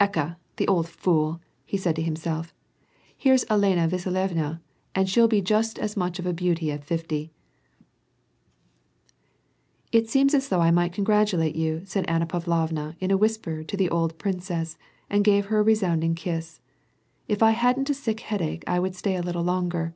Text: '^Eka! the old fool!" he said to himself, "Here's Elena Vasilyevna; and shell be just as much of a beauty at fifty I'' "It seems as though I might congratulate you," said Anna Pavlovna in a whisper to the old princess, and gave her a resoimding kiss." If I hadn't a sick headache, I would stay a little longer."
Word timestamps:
'^Eka! 0.00 0.36
the 0.56 0.66
old 0.66 0.88
fool!" 0.88 1.42
he 1.66 1.76
said 1.76 1.94
to 1.94 2.00
himself, 2.00 2.54
"Here's 3.14 3.44
Elena 3.50 3.86
Vasilyevna; 3.86 4.62
and 4.94 5.10
shell 5.10 5.28
be 5.28 5.42
just 5.42 5.78
as 5.78 5.94
much 5.94 6.18
of 6.18 6.24
a 6.24 6.32
beauty 6.32 6.72
at 6.72 6.82
fifty 6.82 7.34
I'' 7.80 7.84
"It 9.98 10.08
seems 10.08 10.32
as 10.32 10.48
though 10.48 10.62
I 10.62 10.70
might 10.70 10.94
congratulate 10.94 11.54
you," 11.54 11.82
said 11.84 12.06
Anna 12.08 12.24
Pavlovna 12.24 12.96
in 12.98 13.10
a 13.10 13.18
whisper 13.18 13.62
to 13.62 13.76
the 13.76 13.90
old 13.90 14.16
princess, 14.16 14.78
and 15.10 15.22
gave 15.22 15.48
her 15.52 15.60
a 15.60 15.62
resoimding 15.62 16.16
kiss." 16.16 16.62
If 17.28 17.42
I 17.42 17.50
hadn't 17.50 17.90
a 17.90 17.92
sick 17.92 18.20
headache, 18.20 18.64
I 18.66 18.80
would 18.80 18.94
stay 18.94 19.16
a 19.16 19.22
little 19.22 19.44
longer." 19.44 19.94